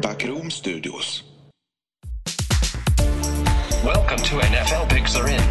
[0.00, 1.22] Backroom Studios.
[3.84, 5.42] Welcome to NFL Picks Are In.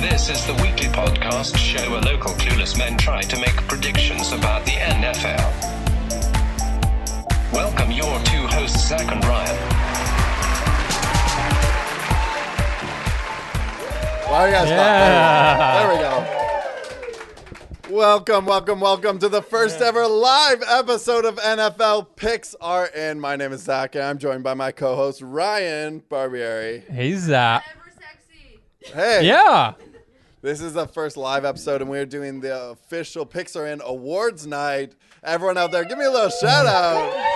[0.00, 4.64] This is the weekly podcast show where local clueless men try to make predictions about
[4.64, 5.44] the NFL.
[7.52, 9.56] Welcome your two hosts, Zach and Ryan.
[14.30, 15.86] Why you guys Yeah.
[15.86, 16.39] There we go.
[17.90, 23.18] Welcome, welcome, welcome to the first ever live episode of NFL Picks Are In.
[23.18, 26.88] My name is Zach, and I'm joined by my co-host Ryan Barbieri.
[26.88, 27.64] Hey, Zach.
[27.68, 28.94] Ever sexy.
[28.94, 29.72] Hey, Yeah.
[30.40, 34.46] this is the first live episode, and we're doing the official Picks Are In awards
[34.46, 34.92] night.
[35.24, 37.26] Everyone out there, give me a little shout out.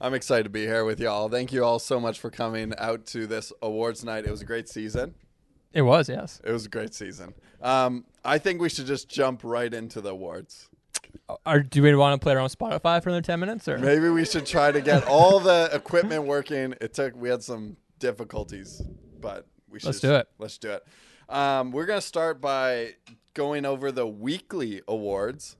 [0.00, 1.28] I'm excited to be here with y'all.
[1.28, 4.24] Thank you all so much for coming out to this awards night.
[4.24, 5.14] It was a great season.
[5.72, 6.40] It was, yes.
[6.44, 7.34] It was a great season.
[7.62, 10.68] Um, I think we should just jump right into the awards.
[11.46, 13.68] Are, do we want to play around with Spotify for another 10 minutes?
[13.68, 16.74] or Maybe we should try to get all the equipment working.
[16.80, 18.82] It took we had some difficulties,
[19.20, 20.28] but we should Let's do it.
[20.38, 20.84] Let's do it.
[21.28, 22.94] Um, we're gonna start by
[23.34, 25.56] going over the weekly awards.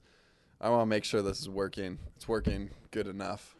[0.59, 1.99] I want to make sure this is working.
[2.17, 3.55] It's working good enough.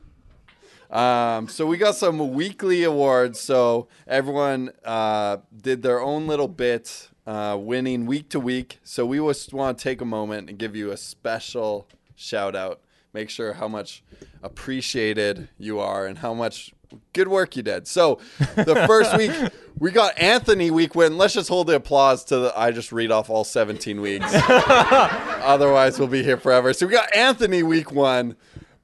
[0.92, 3.40] Um, so we got some weekly awards.
[3.40, 8.80] So everyone uh, did their own little bit, uh, winning week to week.
[8.84, 12.82] So we just want to take a moment and give you a special shout out.
[13.14, 14.04] Make sure how much
[14.44, 16.74] appreciated you are and how much
[17.14, 17.88] good work you did.
[17.88, 18.20] So
[18.56, 19.32] the first week
[19.80, 21.18] we got Anthony week win.
[21.18, 22.60] Let's just hold the applause to the.
[22.60, 24.26] I just read off all 17 weeks.
[24.32, 26.74] Otherwise, we'll be here forever.
[26.74, 28.36] So we got Anthony week one.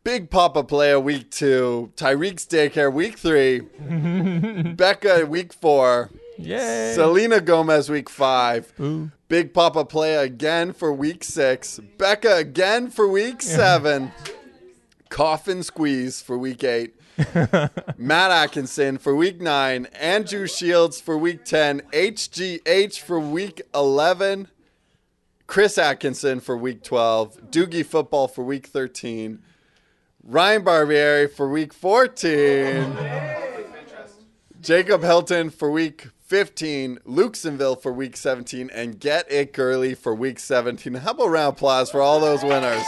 [0.08, 3.60] Big Papa Playa week two, Tyreek's daycare week three,
[4.76, 6.94] Becca week four, Yay.
[6.96, 9.12] Selena Gomez week five, Ooh.
[9.28, 14.14] Big Papa Playa again for week six, Becca again for week seven,
[15.10, 16.96] Coffin Squeeze for week eight,
[17.98, 24.48] Matt Atkinson for week nine, Andrew Shields for week 10, HGH for week 11,
[25.48, 29.40] Chris Atkinson for week 12, Doogie Football for week 13,
[30.30, 32.98] Ryan Barbieri for week 14,
[34.60, 40.40] Jacob Hilton for week 15, Luxonville for week 17, and Get It Girly for week
[40.40, 40.96] 17.
[40.96, 42.84] How about a round of applause for all those winners?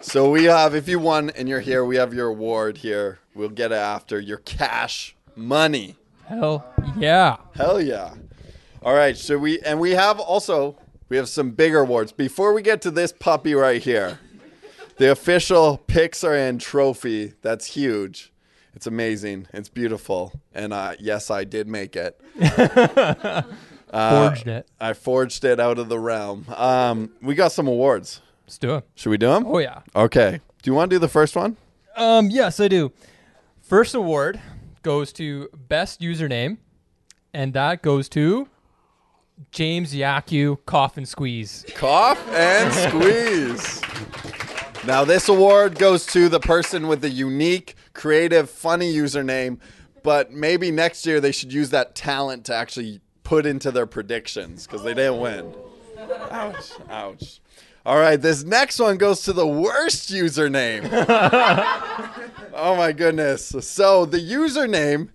[0.00, 3.20] So we have, if you won and you're here, we have your award here.
[3.36, 5.94] We'll get it after your cash money.
[6.26, 6.66] Hell
[6.96, 7.36] yeah.
[7.54, 8.14] Hell yeah.
[8.82, 10.76] All right, so we and we have also
[11.08, 12.10] we have some bigger awards.
[12.10, 14.18] Before we get to this puppy right here,
[14.96, 17.34] the official Pixar trophy.
[17.42, 18.32] That's huge.
[18.74, 19.48] It's amazing.
[19.52, 20.32] It's beautiful.
[20.54, 22.20] And uh, yes, I did make it.
[23.92, 24.66] Forged it.
[24.80, 26.46] I forged it out of the realm.
[26.56, 28.22] Um, we got some awards.
[28.46, 28.84] Let's do it.
[28.94, 29.44] Should we do them?
[29.46, 29.80] Oh, yeah.
[29.94, 30.40] Okay.
[30.62, 31.58] Do you want to do the first one?
[31.94, 32.92] Um, yes, I do.
[33.60, 34.40] First award
[34.82, 36.56] goes to best username,
[37.34, 38.48] and that goes to
[39.50, 41.66] James Yaku Cough and Squeeze.
[41.74, 43.82] Cough and squeeze.
[44.84, 49.58] Now, this award goes to the person with the unique, creative, funny username,
[50.02, 54.66] but maybe next year they should use that talent to actually put into their predictions
[54.66, 55.54] because they didn't win.
[56.30, 56.72] Ouch.
[56.90, 57.40] Ouch.
[57.86, 60.88] All right, this next one goes to the worst username.
[62.54, 63.54] oh my goodness.
[63.60, 65.08] So the username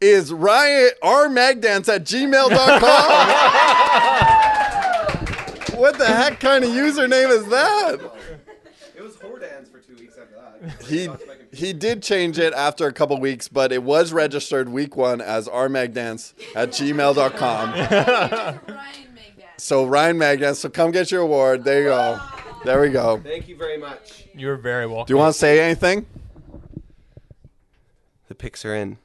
[0.00, 2.50] is Ryan R Magdance at gmail.com.
[5.78, 8.13] what the heck kind of username is that?
[9.24, 10.82] It was Hordans for two weeks after that.
[10.86, 11.08] He
[11.52, 15.48] he did change it after a couple weeks, but it was registered week one as
[15.48, 17.70] rmagdance at gmail.com.
[17.72, 18.60] Ryan
[19.14, 19.60] made that.
[19.60, 21.64] So Ryan Magdance, so come get your award.
[21.64, 22.20] There you go.
[22.64, 23.18] There we go.
[23.22, 24.24] Thank you very much.
[24.34, 25.06] You're very welcome.
[25.06, 26.06] Do you want to say anything?
[28.28, 28.96] The picks are in.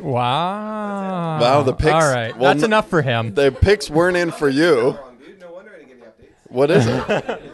[0.00, 1.40] Wow.
[1.40, 2.34] Wow, the picks- All right.
[2.36, 3.34] well, That's n- enough for him.
[3.34, 4.90] The picks weren't in for you.
[4.92, 5.40] Wrong, dude.
[5.40, 6.50] No wonder I didn't get any updates.
[6.50, 7.42] What is it?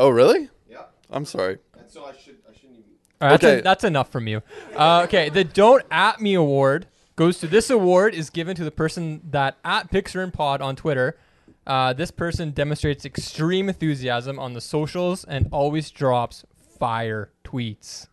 [0.00, 0.06] It's RyanMcDance@gmail.com.
[0.06, 0.48] Oh, really?
[0.68, 0.82] Yeah.
[1.10, 1.58] I'm sorry.
[1.78, 2.90] And so I should I shouldn't even.
[3.20, 3.58] All right, that's, Okay.
[3.58, 4.42] en- that's enough from you.
[4.76, 6.86] Uh, okay, the Don't At Me award
[7.16, 10.74] goes to this award is given to the person that at Pixar and Pod on
[10.76, 11.18] Twitter.
[11.66, 16.44] Uh, this person demonstrates extreme enthusiasm on the socials and always drops
[16.78, 18.06] fire tweets.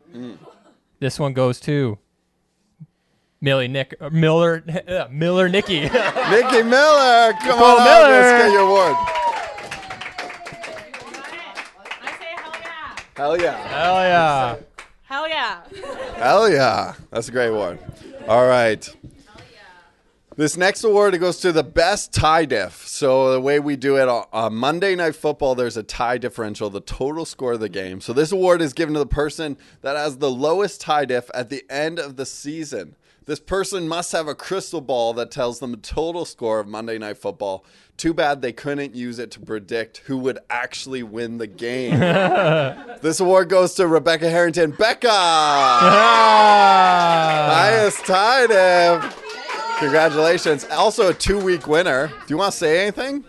[1.00, 1.98] This one goes to
[3.40, 5.80] Millie Nick uh, Miller uh, Miller Nikki.
[5.82, 8.10] Nikki Miller, come Nicole on out.
[8.10, 8.38] Let's Miller.
[8.40, 8.96] get your award.
[13.18, 13.58] Hell yeah.
[13.68, 14.56] Hell yeah!
[15.02, 15.62] Hell yeah.
[16.18, 16.94] Hell yeah.
[17.10, 17.80] That's a great one.
[18.28, 18.88] All right.
[20.36, 22.88] This next award it goes to the best tie diff.
[22.88, 26.70] So the way we do it on on Monday Night Football, there's a tie differential,
[26.70, 28.02] the total score of the game.
[28.02, 31.50] So this award is given to the person that has the lowest tie diff at
[31.50, 32.98] the end of the season.
[33.28, 36.98] This person must have a crystal ball that tells them the total score of Monday
[36.98, 37.66] Night Football.
[37.98, 42.00] Too bad they couldn't use it to predict who would actually win the game.
[43.02, 44.72] this award goes to Rebecca Harrington.
[44.72, 45.10] Becca!
[46.40, 47.50] Ah.
[47.54, 49.24] Highest tie diff.
[49.80, 50.66] Congratulations.
[50.72, 52.08] Also a two week winner.
[52.08, 53.26] Do you want to say anything?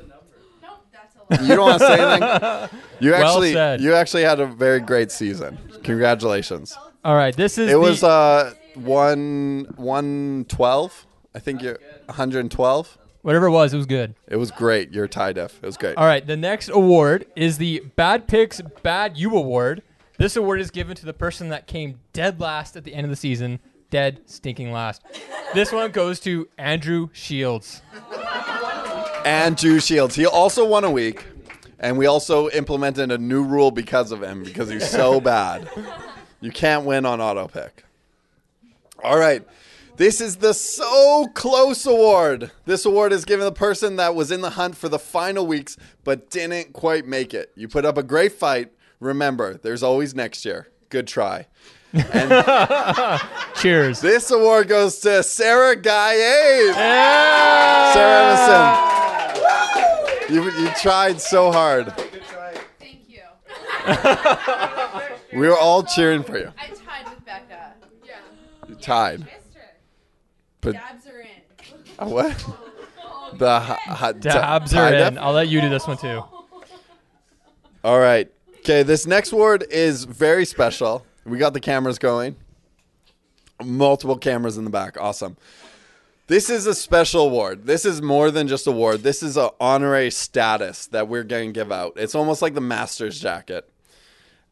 [0.62, 1.42] Nope, that's a lot.
[1.42, 2.78] You don't want to say anything?
[3.00, 3.80] You Well actually said.
[3.80, 5.56] you actually had a very great season.
[5.84, 6.76] Congratulations.
[7.04, 11.06] All right, this is It was uh one one twelve.
[11.34, 12.98] I think you're 112.
[13.22, 13.72] whatever it was.
[13.74, 14.14] It was good.
[14.26, 14.92] It was great.
[14.92, 15.58] You're tie diff.
[15.62, 15.96] It was great.
[15.96, 19.82] All right, the next award is the Bad Picks Bad You Award.
[20.18, 23.10] This award is given to the person that came dead last at the end of
[23.10, 23.60] the season,
[23.90, 25.02] dead stinking last.
[25.54, 27.82] This one goes to Andrew Shields.
[29.24, 30.14] And Drew Shields.
[30.16, 31.24] He also won a week.
[31.78, 35.68] And we also implemented a new rule because of him because he's so bad.
[36.40, 37.84] You can't win on auto pick.
[39.02, 39.46] All right.
[39.96, 42.50] This is the So Close Award.
[42.66, 45.76] This award is given the person that was in the hunt for the final weeks
[46.04, 47.50] but didn't quite make it.
[47.56, 48.72] You put up a great fight.
[49.00, 50.68] Remember, there's always next year.
[50.88, 51.46] Good try.
[53.56, 54.00] Cheers.
[54.00, 56.72] This award goes to Sarah Gaye.
[56.74, 57.92] Yeah.
[57.92, 58.36] Sarah
[60.26, 60.34] Emerson.
[60.34, 61.92] You, you tried so hard.
[62.78, 63.22] Thank you.
[65.30, 66.52] We were all cheering for you.
[68.80, 69.26] Tied.
[70.60, 72.10] But Dabs are in.
[72.10, 72.44] what?
[73.34, 75.12] The ha- ha- Dabs tie are dip?
[75.12, 75.18] in.
[75.18, 76.24] I'll let you do this one too.
[77.84, 78.30] All right.
[78.60, 81.04] Okay, this next word is very special.
[81.26, 82.36] We got the cameras going.
[83.62, 84.96] Multiple cameras in the back.
[84.98, 85.36] Awesome.
[86.26, 87.66] This is a special award.
[87.66, 89.02] This is more than just a award.
[89.02, 91.94] This is an honorary status that we're going to give out.
[91.96, 93.68] It's almost like the master's jacket.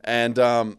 [0.05, 0.79] And um,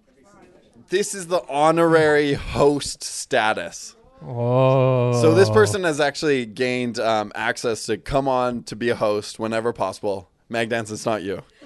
[0.89, 3.95] this is the honorary host status.
[4.25, 5.21] Oh.
[5.21, 9.39] So this person has actually gained um, access to come on to be a host
[9.39, 10.29] whenever possible.
[10.49, 11.43] Magdance, it's not you.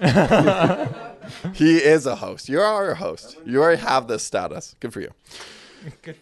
[1.54, 2.48] he is a host.
[2.48, 3.38] You are a host.
[3.46, 4.74] You already have this status.
[4.80, 5.12] Good for you.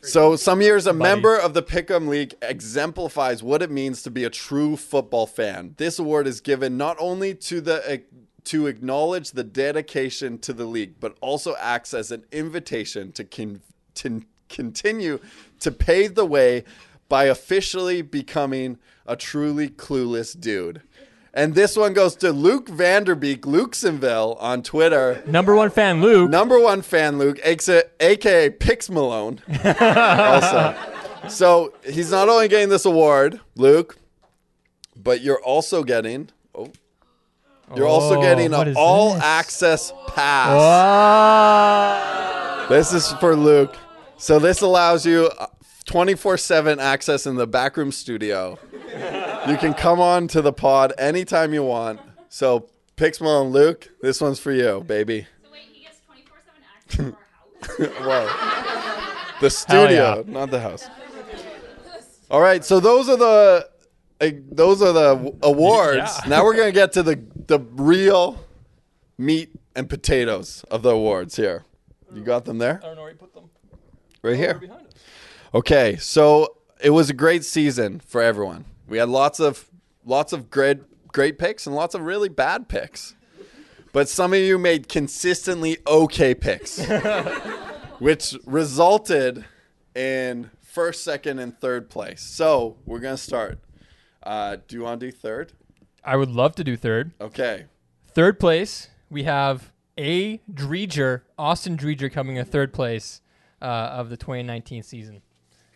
[0.02, 4.25] So some years a member of the Pick'em League exemplifies what it means to be
[4.25, 5.75] a true football fan.
[5.76, 8.02] This award is given not only to the
[8.44, 13.60] to acknowledge the dedication to the league, but also acts as an invitation to, con-
[13.94, 15.19] to continue
[15.60, 16.64] to pave the way
[17.08, 20.82] by officially becoming a truly clueless dude.
[21.32, 25.22] And this one goes to Luke Vanderbeek, Luxonville on Twitter.
[25.26, 26.28] Number one fan, Luke.
[26.28, 29.40] Number one fan, Luke, aka aka Pix Malone.
[29.64, 30.76] also,
[31.28, 33.96] so he's not only getting this award, Luke,
[34.96, 36.31] but you're also getting.
[36.52, 36.72] Oh,
[37.76, 39.22] you're also Oh, getting what an all this?
[39.22, 40.49] access pass.
[41.61, 42.67] Wow.
[42.69, 43.76] This is for Luke.
[44.17, 45.46] So this allows you uh,
[45.87, 48.58] 24 7 access in the backroom studio.
[49.49, 52.00] You can come on to the pod anytime you want.
[52.28, 55.26] So, Pixmal and Luke, this one's for you, baby.
[55.43, 56.26] So wait, he gets 24/7
[56.76, 58.31] access to our house.
[59.38, 59.40] Whoa.
[59.40, 60.32] The studio, yeah.
[60.32, 60.87] not the house.
[62.31, 63.69] All right, so those are the
[64.20, 65.96] those are the awards.
[66.22, 66.28] Yeah.
[66.28, 68.38] Now we're gonna get to the the real
[69.19, 71.65] meat and potatoes of the awards here.
[72.15, 73.50] You got them there, I don't know where you put them.
[74.22, 74.60] right here.
[75.55, 78.65] Okay, so it was a great season for everyone.
[78.89, 79.69] We had lots of
[80.05, 80.79] lots of great
[81.12, 83.15] great picks and lots of really bad picks.
[83.93, 86.79] But some of you made consistently okay picks,
[87.98, 89.44] which resulted
[89.96, 92.20] in first, second, and third place.
[92.22, 93.58] So we're gonna start.
[94.22, 95.53] Uh, do you want to do third?
[96.05, 97.12] I would love to do third.
[97.20, 97.67] Okay.
[98.08, 100.39] Third place, we have A.
[100.53, 103.20] Dreger, Austin Dreger, coming in third place
[103.62, 105.22] uh, of the 2019 season.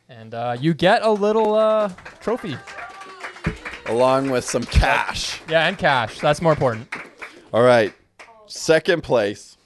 [0.08, 1.88] And uh, you get a little uh,
[2.20, 2.56] trophy.
[3.86, 5.40] Along with some cash.
[5.48, 6.18] Yeah, and cash.
[6.20, 6.88] That's more important.
[7.52, 7.92] All right.
[8.46, 9.56] Second place.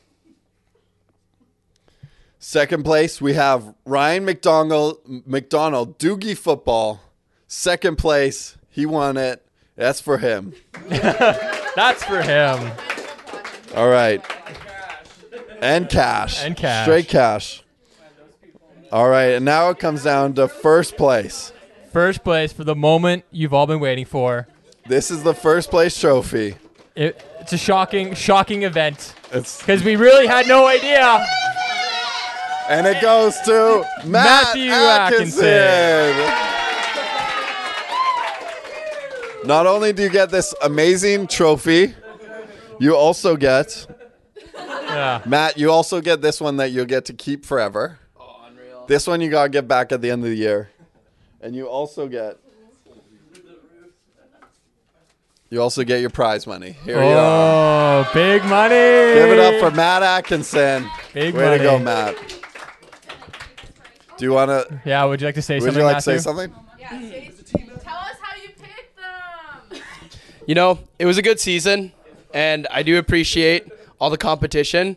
[2.39, 7.01] Second place, we have Ryan McDonald, McDonald, Doogie Football.
[7.47, 9.45] Second place, he won it.
[9.75, 10.55] That's for him.
[10.89, 12.71] That's for him.
[13.75, 14.25] All right.
[15.61, 16.45] And cash.
[16.45, 16.85] And cash.
[16.85, 17.65] Straight cash.
[18.93, 19.33] All right.
[19.35, 21.53] And now it comes down to first place.
[21.93, 24.47] First place for the moment you've all been waiting for.
[24.87, 26.55] This is the first place trophy.
[26.95, 31.27] It, it's a shocking, shocking event because we really had no idea.
[32.69, 36.58] and it goes to Matt Matthew Atkinson.
[39.49, 41.95] Not only do you get this amazing trophy,
[42.79, 43.87] you also get
[44.55, 45.23] Yeah.
[45.25, 45.57] Matt.
[45.57, 47.99] You also get this one that you'll get to keep forever.
[48.21, 48.85] Oh, unreal.
[48.87, 50.69] This one you gotta get back at the end of the year,
[51.41, 52.37] and you also get.
[55.51, 56.77] You also get your prize money.
[56.85, 58.05] Here you are.
[58.05, 58.75] Oh, big money.
[58.75, 60.87] Give it up for Matt Atkinson.
[61.15, 61.47] Big money.
[61.47, 61.79] Way to go.
[61.79, 62.15] Matt.
[64.19, 64.83] Do you want to?
[64.85, 65.75] Yeah, would you like to say Would something?
[65.75, 66.53] Would you like to say something?
[66.79, 67.31] Yeah, say,
[67.83, 69.81] tell us how you picked them.
[70.49, 71.93] You know, it was a good season,
[72.33, 73.69] and I do appreciate
[74.01, 74.97] all the competition,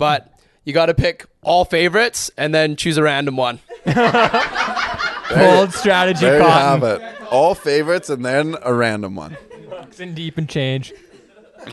[0.00, 3.60] but you got to pick all favorites and then choose a random one.
[3.86, 7.00] Bold strategy, There you have it.
[7.30, 9.36] All favorites and then a random one.
[10.00, 10.92] In deep and change.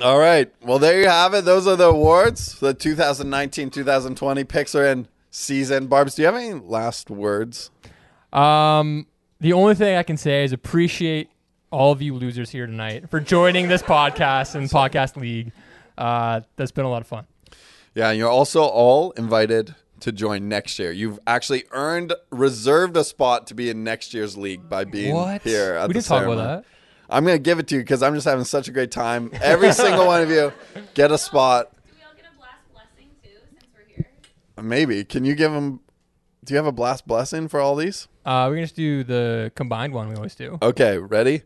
[0.03, 0.53] All right.
[0.61, 1.45] Well, there you have it.
[1.45, 2.53] Those are the awards.
[2.53, 5.87] For the 2019 2020 Picks Are In season.
[5.87, 7.71] Barbs, do you have any last words?
[8.31, 9.07] Um,
[9.41, 11.29] the only thing I can say is appreciate
[11.75, 15.51] all of you losers here tonight for joining this podcast and podcast league.
[15.97, 17.25] Uh, that's been a lot of fun.
[17.93, 20.93] Yeah, and you're also all invited to join next year.
[20.93, 25.73] You've actually earned, reserved a spot to be in next year's league by being here
[25.73, 26.41] at we the didn't talk ceremony.
[26.41, 26.69] about that.
[27.09, 29.31] I'm going to give it to you because I'm just having such a great time.
[29.41, 30.53] Every single one of you
[30.93, 31.71] get a spot.
[31.73, 34.07] Do we all get a blast blessing too, since we're here?
[34.63, 35.03] Maybe.
[35.03, 35.81] Can you give them?
[36.45, 38.07] Do you have a blast blessing for all these?
[38.23, 40.57] Uh, we're gonna just do the combined one we always do.
[40.61, 41.41] Okay, ready?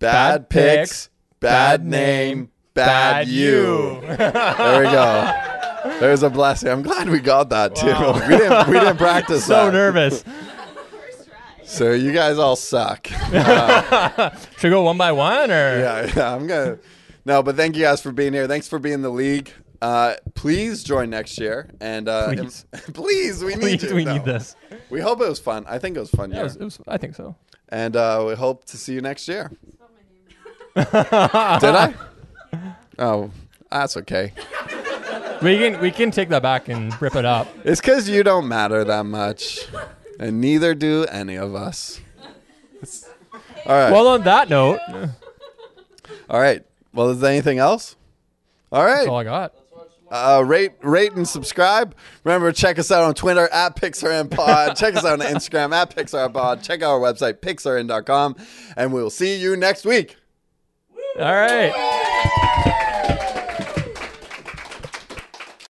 [0.00, 1.08] Bad, Bad picks, picks,
[1.40, 2.86] bad, bad name, bad,
[3.26, 3.44] bad you.
[3.46, 4.00] you.
[4.16, 6.00] there we go.
[6.00, 6.68] There's a blessing.
[6.70, 7.86] I'm glad we got that too.
[8.28, 8.66] we didn't.
[8.68, 9.72] We didn't practice so that.
[9.72, 10.22] nervous.
[10.24, 11.64] First try.
[11.64, 13.06] So you guys all suck.
[14.58, 15.78] Should we go one by one or?
[15.78, 16.34] yeah, yeah.
[16.34, 16.78] I'm gonna.
[17.24, 18.48] No, but thank you guys for being here.
[18.48, 19.52] Thanks for being the league.
[19.82, 22.64] Uh, please join next year, and uh, Please.
[22.94, 23.94] please, we need Please, you.
[23.94, 24.14] we No.
[24.14, 24.56] need this.
[24.90, 25.64] We hope it was fun.
[25.68, 27.36] I think it was fun Yeah, it was, it was, I think so.
[27.68, 29.50] and uh, we hope to see you next year.
[30.74, 31.94] Did I?
[32.98, 33.30] Oh,
[33.70, 34.32] that's okay.
[35.42, 37.46] We can we can take that back and rip it up.
[37.62, 39.66] It's because you don't matter that much,
[40.18, 42.00] and neither do any of us.
[43.66, 43.90] All right.
[43.92, 44.80] Well, on that note,
[46.30, 46.64] all right.
[46.94, 47.96] Well, is there anything else?
[48.72, 48.94] All right.
[48.96, 49.52] that's all I got.
[50.10, 51.94] Uh, rate, rate, and subscribe.
[52.24, 54.76] Remember, check us out on Twitter at PicksAreInPod.
[54.76, 56.62] check us out on Instagram at PixarPod.
[56.62, 58.36] Check out our website, picksarein.com.
[58.76, 60.16] And we'll see you next week.
[61.18, 61.95] All right.